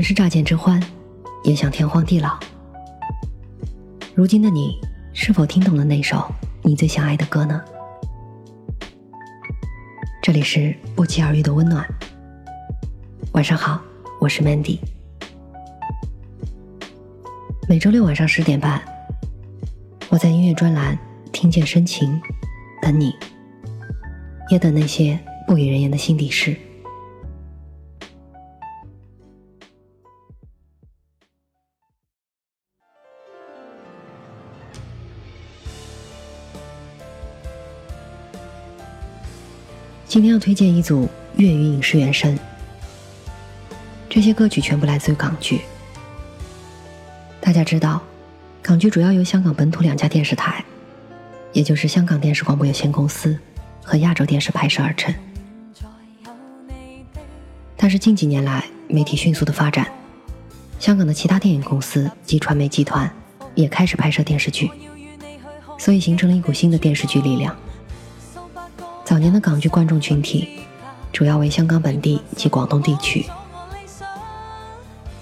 [0.00, 0.82] 曾是乍见之欢，
[1.44, 2.40] 也想天荒地老。
[4.14, 4.80] 如今的你，
[5.12, 6.26] 是否听懂了那首
[6.62, 7.62] 你最想爱的歌呢？
[10.22, 11.86] 这里是不期而遇的温暖。
[13.32, 13.78] 晚上好，
[14.18, 14.78] 我是 Mandy。
[17.68, 18.80] 每周六晚上十点半，
[20.08, 20.98] 我在音乐专栏
[21.30, 22.18] 听见深情，
[22.80, 23.14] 等你，
[24.48, 26.56] 也等那些不语人言的心底事。
[40.10, 42.36] 今天要推荐一组粤语影视原声，
[44.08, 45.60] 这些歌曲全部来自于港剧。
[47.40, 48.02] 大家知道，
[48.60, 50.64] 港剧主要由香港本土两家电视台，
[51.52, 53.38] 也就是香港电视广播有限公司
[53.84, 55.14] 和亚洲电视拍摄而成。
[57.76, 59.86] 但是近几年来，媒体迅速的发展，
[60.80, 63.08] 香港的其他电影公司及传媒集团
[63.54, 64.68] 也开始拍摄电视剧，
[65.78, 67.56] 所以形成了一股新的电视剧力量。
[69.10, 70.48] 早年的港剧观众群体
[71.12, 73.26] 主要为香港本地及广东地区，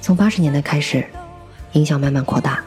[0.00, 1.06] 从八十年代开始，
[1.72, 2.64] 影响慢慢扩大，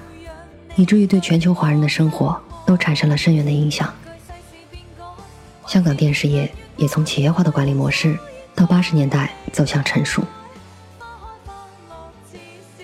[0.76, 3.92] 以至于对全球华人的生活都产生了深远的影响。
[5.66, 8.16] 香港电视业也从企业化的管理模式
[8.54, 10.24] 到八十年代走向成熟。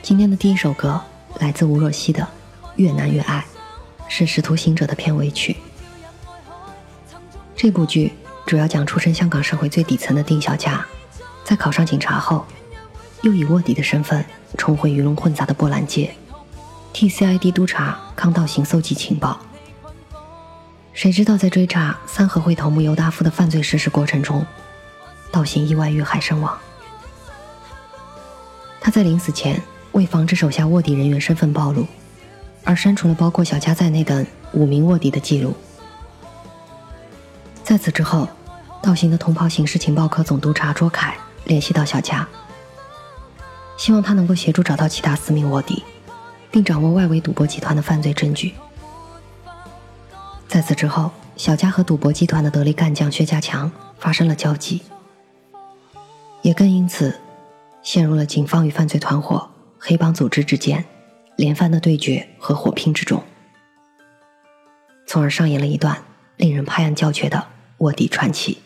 [0.02, 1.00] 今天的第一首歌
[1.38, 2.24] 来自吴若希的
[2.78, 3.46] 《越难越爱》，
[4.12, 5.56] 是《使徒行者》的片尾曲。
[7.56, 8.12] 这部剧。
[8.46, 10.86] 主要讲出身香港社会最底层的丁小佳，
[11.44, 12.46] 在考上警察后，
[13.22, 14.24] 又以卧底的身份
[14.58, 16.14] 重回鱼龙混杂的波兰街，
[16.92, 19.40] 替 CID 督察康道行搜集情报。
[20.94, 24.46] 谁知道在追查三合会头目尤达夫的犯罪事实过程中，
[25.32, 26.56] 道行意外遇害身亡。
[28.80, 29.60] 他在临死前
[29.94, 31.88] 为防止手下卧底人员身份暴露，
[32.64, 35.56] 而删除了包括小佳在内的五名卧底的记录。
[37.64, 38.28] 在此之后，
[38.82, 42.28] 道行的同袍刑事情报科总督察卓凯联系到小佳，
[43.78, 45.82] 希望他能够协助找到其他四名卧底，
[46.52, 48.54] 并掌握外围赌博集团的犯罪证据。
[50.48, 54.82] 在此之后，小佳和赌博集团的得力干将薛家强发生了交集，
[56.42, 57.18] 也更因此
[57.82, 60.84] 陷入了警方与犯罪团伙、黑帮组织之间
[61.38, 63.24] 连番的对决和火拼之中，
[65.08, 66.04] 从而上演了一段
[66.36, 67.53] 令人拍案叫绝的。
[67.84, 68.63] 卧底传奇。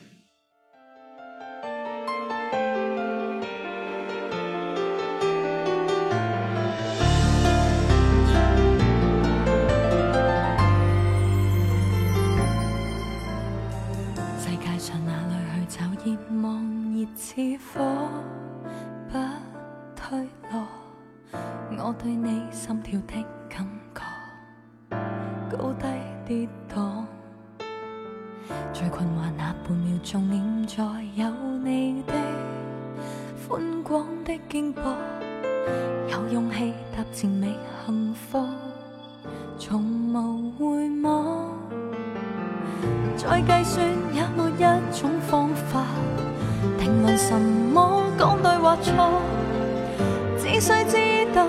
[36.18, 37.54] 有勇气踏前觅
[37.86, 38.44] 幸福，
[39.60, 41.52] 从无回望。
[43.16, 45.84] 再计算也没一种方法
[46.80, 49.22] 定论什么讲对或错，
[50.40, 51.46] 只需知道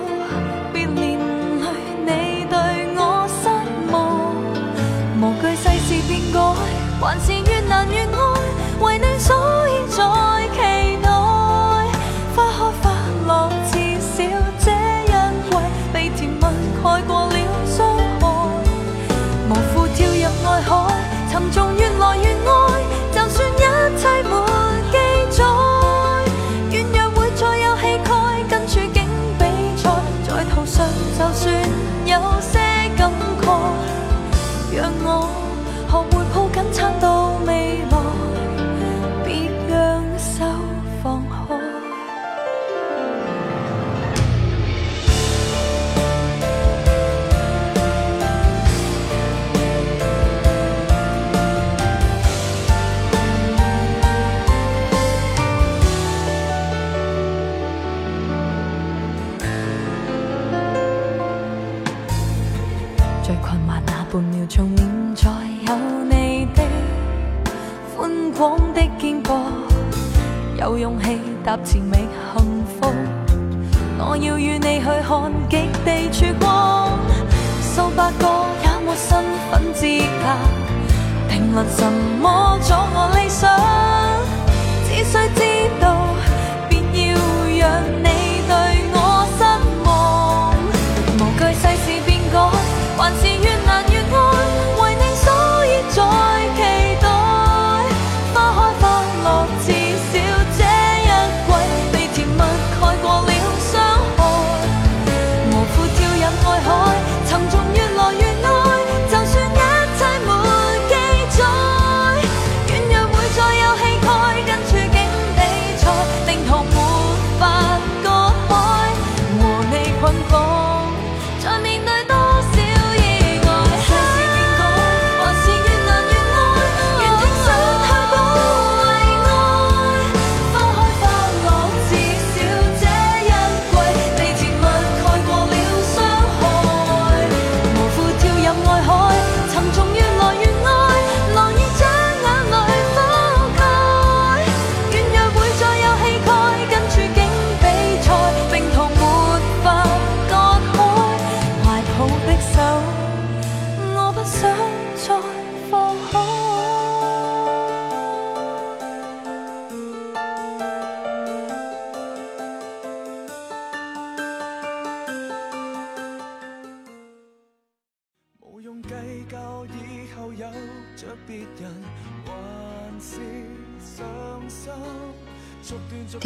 [71.69, 71.98] fighting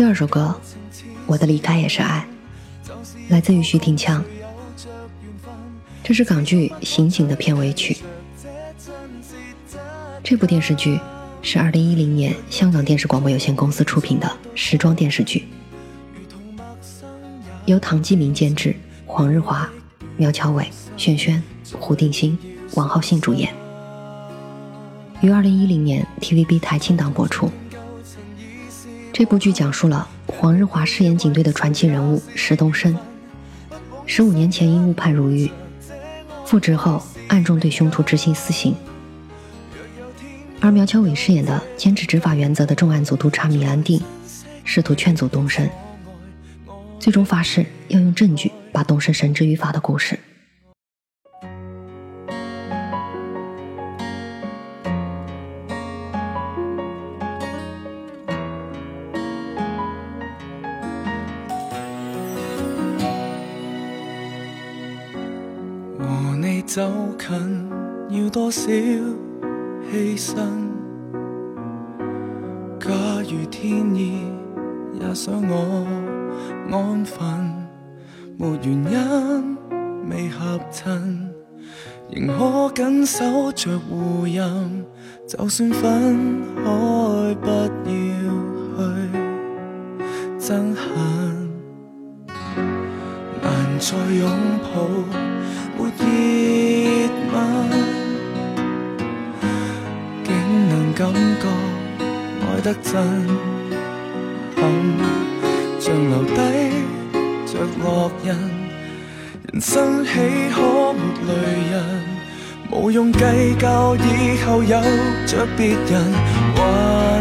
[0.03, 0.53] 第二首歌，
[1.25, 2.27] 我的离开也是爱，
[3.29, 4.21] 来自于徐廷强。
[6.03, 7.95] 这是港剧《醒醒》的片尾曲。
[10.21, 10.99] 这部电视剧
[11.41, 15.47] 是二零一零年香港电视广播有限公司出品的时装电视剧，
[17.63, 19.69] 由唐基明监制，黄日华、
[20.17, 21.41] 苗侨伟、轩轩、
[21.79, 22.37] 胡定欣、
[22.73, 23.49] 王浩信主演，
[25.21, 27.49] 于二零一零年 TVB 台庆档播出。
[29.13, 32.97] 这部剧讲述了黄日华饰演警队的传奇人物石东升，
[34.07, 35.51] 十五年前因误判入狱，
[36.47, 38.75] 复职后暗中对凶徒执行私刑。
[40.59, 44.01] 而苗侨伟饰演的坚持执法原则的重案组督察米兰定，
[44.63, 45.69] 试图劝阻东升，
[46.99, 50.17] 最终发誓要用证据把东升绳之于法的故事。
[68.53, 70.37] 少牺牲？
[72.79, 72.91] 假
[73.27, 74.27] 如天意
[74.93, 75.87] 也想我
[76.71, 77.17] 安分，
[78.37, 79.57] 没原因
[80.07, 81.33] 未合衬，
[82.11, 84.85] 仍可紧守着互任。
[85.27, 86.63] 就算分开，
[87.41, 87.57] 不要
[88.77, 88.83] 去
[90.37, 91.49] 憎恨，
[93.41, 93.43] 难
[93.79, 94.29] 再拥
[94.61, 94.67] 抱。
[95.75, 96.82] 没意
[100.95, 101.47] 感觉
[102.41, 102.91] 爱得真，
[105.79, 106.35] 像留低
[107.47, 107.51] 着
[107.83, 108.27] 烙印。
[109.51, 110.11] 人生岂
[110.53, 111.31] 可没泪
[111.71, 111.73] 人？
[112.71, 113.19] 无用计
[113.59, 114.79] 较以后有
[115.25, 116.13] 着别人，
[116.55, 116.61] 还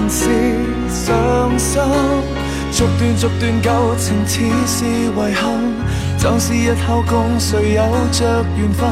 [0.08, 0.20] 是
[0.88, 1.80] 伤心。
[2.72, 5.42] 逐段逐段旧情，似是遗憾。
[6.22, 8.88] 就是日后共谁有着缘分，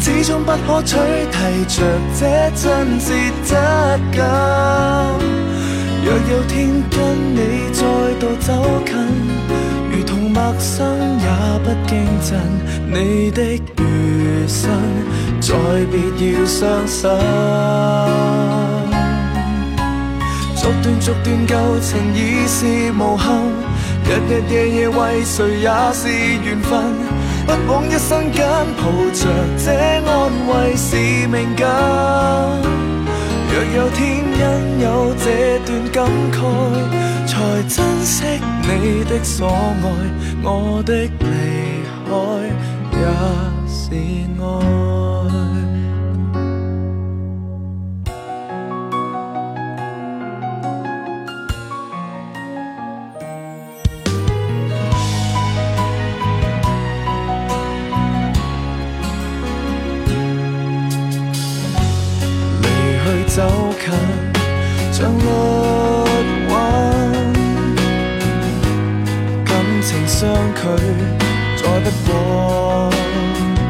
[0.00, 0.96] 始终不可取
[1.30, 1.82] 替着
[2.18, 3.12] 这真挚
[3.44, 3.54] 质
[4.16, 4.16] 感。
[6.02, 7.82] 若有天跟你再
[8.18, 8.96] 度走近，
[9.92, 10.88] 如同陌生
[11.20, 11.28] 也
[11.62, 12.40] 不惊震。
[12.88, 13.42] 你的
[13.76, 14.70] 余生
[15.42, 15.52] 再
[15.90, 16.00] 别
[16.32, 17.10] 要伤心。
[20.56, 23.36] 逐段逐段旧情已是无憾。
[24.06, 26.08] 日日夜夜为谁也是
[26.44, 26.72] 缘分，
[27.46, 28.46] 不枉一生间
[28.76, 28.82] 抱
[29.12, 29.20] 着
[29.56, 29.72] 这
[30.06, 30.96] 安慰是
[31.28, 31.64] 命感。
[33.50, 35.96] 若有天因有这段感
[36.32, 36.36] 慨，
[37.26, 37.32] 才
[37.68, 38.24] 珍惜
[38.62, 39.82] 你的所爱，
[40.42, 42.12] 我的离开
[42.92, 42.98] 也
[43.66, 43.82] 是
[44.40, 44.93] 爱。
[63.84, 63.92] 近，
[64.92, 65.20] 像律
[66.48, 66.52] 韵，
[69.44, 70.22] 感情相
[70.54, 70.60] 距
[71.60, 72.12] 再不过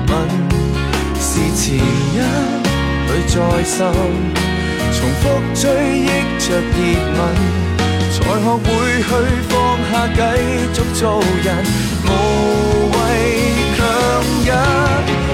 [0.06, 0.12] 吻，
[1.18, 2.18] 是前因
[3.08, 3.76] 里再深，
[4.92, 5.62] 重复追
[5.98, 6.06] 忆
[6.38, 6.72] 着热
[7.16, 7.18] 吻，
[8.12, 8.66] 才学会
[9.02, 9.10] 去
[9.48, 9.52] 放
[9.90, 10.18] 下，继
[10.72, 11.02] 续做
[11.42, 11.46] 人，
[12.04, 12.08] 无
[12.92, 12.96] 谓
[13.76, 13.78] 强
[14.46, 14.48] 忍，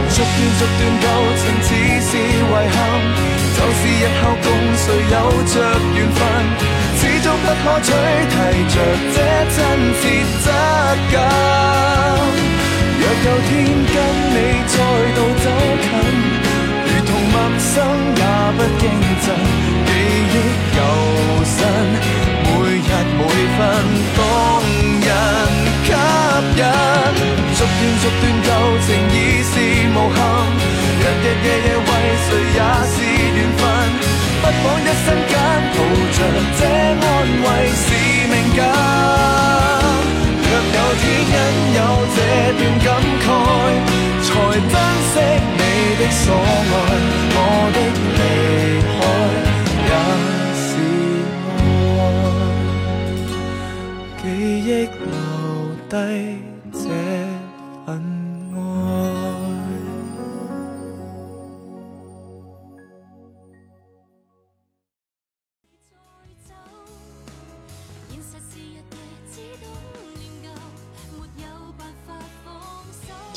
[0.08, 0.26] 逐段
[0.58, 1.04] 逐段旧
[1.37, 1.68] 情似
[2.00, 3.29] 是遗憾。
[3.70, 5.14] 就是日后共谁有
[5.46, 5.54] 着
[5.94, 6.18] 缘分，
[6.98, 8.34] 始终不可取替
[8.66, 8.76] 着
[9.14, 9.16] 这
[9.54, 9.58] 真
[9.94, 10.02] 挚
[10.42, 10.44] 质
[11.12, 11.14] 感。
[12.98, 13.50] 若有天
[13.86, 13.96] 跟
[14.34, 14.36] 你
[14.66, 14.74] 再
[15.14, 15.46] 度走
[15.82, 15.86] 近，
[16.84, 17.72] 如同陌生
[18.16, 18.22] 也
[18.56, 18.82] 不惊
[19.22, 19.24] 震，
[19.86, 19.88] 记
[20.32, 20.36] 忆
[20.76, 20.80] 犹
[21.44, 21.54] 新，
[22.42, 23.22] 每日每
[23.54, 23.58] 分
[24.16, 24.18] 动
[25.06, 25.08] 人
[25.84, 25.88] 吸
[26.58, 26.62] 引。
[27.54, 28.48] 逐段逐段旧
[28.84, 29.54] 情已是
[29.94, 30.18] 无憾，
[31.00, 31.90] 日日夜夜为
[32.26, 32.61] 谁也
[32.92, 32.95] 是。
[33.37, 33.79] 缘分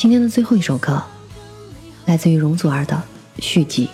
[0.04, 1.02] 今天的最后一首歌，
[2.08, 3.02] 来自于容祖儿的
[3.40, 3.90] 续集，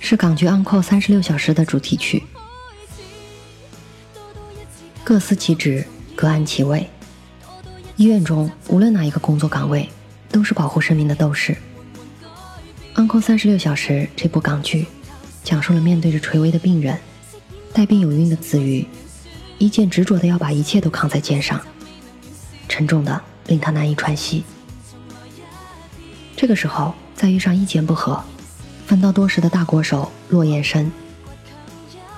[0.00, 2.24] 是港剧《Uncle 三十六小时》的主题曲。
[5.04, 5.86] 各司其职，
[6.16, 6.90] 各安其位。
[7.94, 9.88] 医院中，无论哪一个工作岗位，
[10.28, 11.56] 都是保护生命的斗士。
[13.00, 14.86] 《Uncle 三十六小时》这部港剧，
[15.44, 16.98] 讲述了面对着垂危的病人，
[17.72, 18.84] 带病有孕的子瑜，
[19.58, 21.60] 一剑执着的要把一切都扛在肩上，
[22.68, 24.42] 沉重的令他难以喘息。
[26.36, 28.22] 这个时候，再遇上意见不合、
[28.86, 30.92] 奋斗多时的大国手骆延生，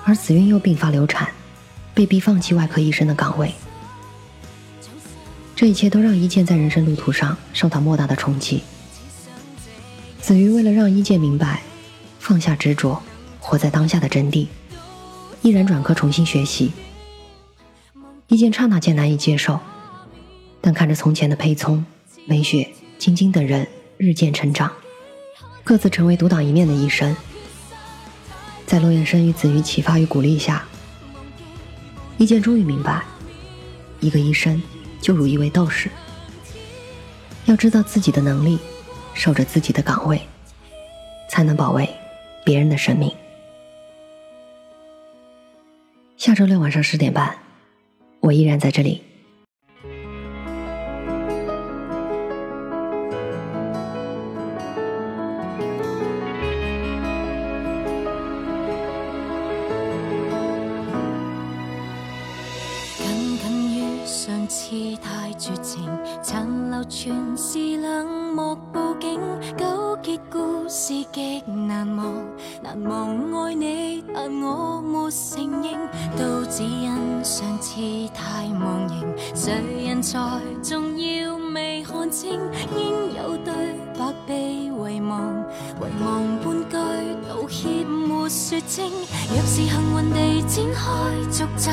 [0.03, 1.29] 而子韵又并发流产，
[1.93, 3.53] 被逼放弃外科医生的岗位，
[5.55, 8.61] 这一切都让一剑在人生路途上受到莫大的冲击。
[10.21, 11.61] 子瑜为了让一剑明白
[12.19, 13.01] 放下执着，
[13.39, 14.47] 活在当下的真谛，
[15.41, 16.73] 毅然转科重新学习。
[18.27, 19.57] 一剑刹那间难以接受，
[20.59, 21.83] 但看着从前的裴聪、
[22.25, 23.65] 梅雪、晶晶等人
[23.99, 24.71] 日渐成长，
[25.63, 27.15] 各自成为独当一面的医生，
[28.65, 30.65] 在罗延生与子瑜启发与鼓励下，
[32.17, 33.03] 一剑终于明白，
[33.99, 34.59] 一个医生
[35.01, 35.91] 就如一位斗士，
[37.45, 38.57] 要知道自己的能力。
[39.15, 40.21] 守着自己的岗位，
[41.29, 41.89] 才能保卫
[42.45, 43.13] 别人的生命。
[46.15, 47.35] 下周六晚上十点半，
[48.21, 49.03] 我依然在这里。
[72.69, 75.73] 难忘爱你，但我没承认，
[76.15, 76.91] 都只因
[77.23, 77.81] 上次
[78.13, 80.19] 太忘形，谁人才
[80.61, 82.39] 重要未看清，
[82.77, 83.53] 应有对
[83.97, 84.71] 白被遗
[85.01, 85.33] 忘，
[85.79, 86.77] 遗忘半句
[87.27, 88.91] 道歉没说清，
[89.29, 90.83] 若是幸运地展开
[91.31, 91.71] 续集，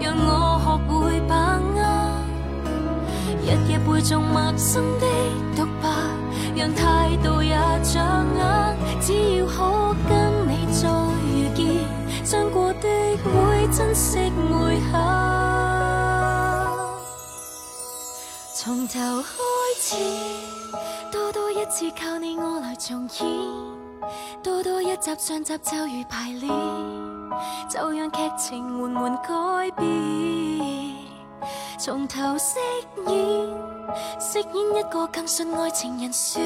[0.00, 1.80] 让我学会把握。
[3.42, 5.06] 日夜背诵陌生的
[5.56, 5.88] 独白，
[6.54, 7.39] 让态度
[18.92, 19.28] 从头开
[19.78, 19.94] 始，
[21.12, 23.28] 多多一次靠你我来重演，
[24.42, 26.50] 多多一集上集就如排练，
[27.68, 29.86] 就让剧情缓缓改变。
[31.78, 32.58] 从头饰
[33.06, 33.16] 演，
[34.20, 36.42] 饰演一个更信爱情人选。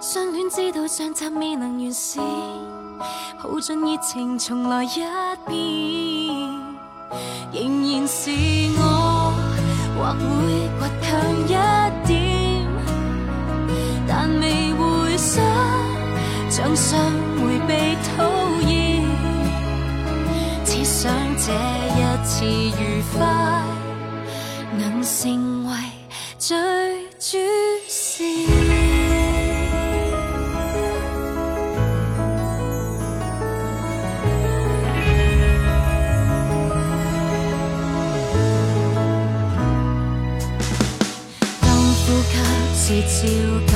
[0.00, 2.24] 相恋知道上集未能完善，
[3.42, 4.88] 抱尽热情重来一
[5.46, 5.54] 遍。
[7.52, 8.30] 仍然是
[8.78, 8.83] 我，
[9.96, 10.18] 或会
[10.80, 11.10] 倔强
[11.46, 11.48] 一
[12.06, 12.12] 点，
[14.06, 15.42] 但未会想
[16.50, 16.98] 像上
[17.36, 18.24] 回被讨
[18.68, 18.72] 厌。
[20.64, 23.24] 只想这一次愉快。
[24.76, 25.72] 能成为
[26.36, 26.56] 最
[27.20, 27.38] 主
[43.24, 43.73] 吸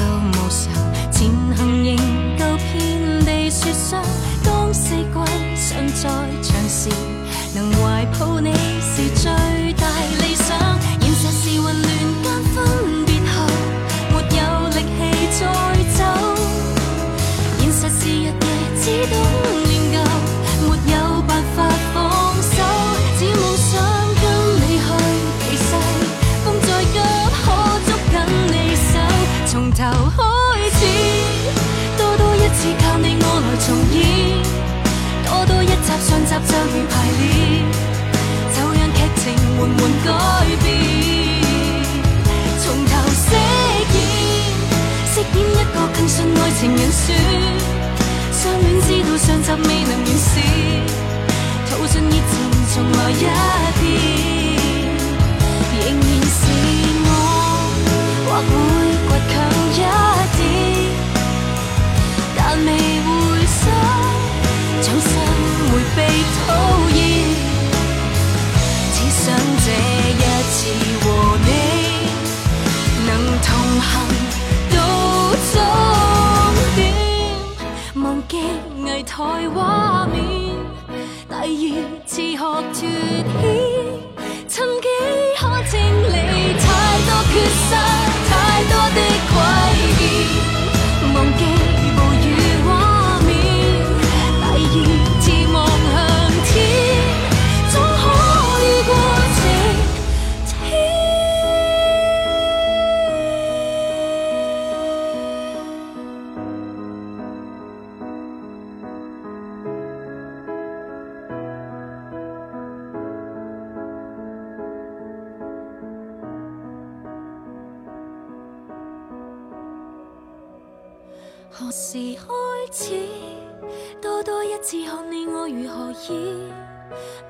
[124.28, 126.52] 多一次看你我如何意？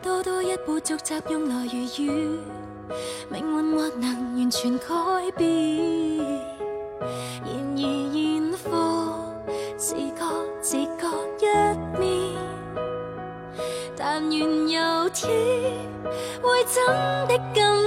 [0.03, 2.41] 多多一步逐集用来如雨，
[3.31, 4.85] 命运或能完全改
[5.37, 6.19] 变。
[7.45, 7.81] 然而
[8.13, 9.39] 现况
[9.77, 10.27] 自觉
[10.61, 11.07] 自觉
[11.39, 11.47] 一
[12.01, 12.37] 面，
[13.97, 15.31] 但愿有天
[16.43, 16.85] 会真
[17.29, 17.78] 的跟。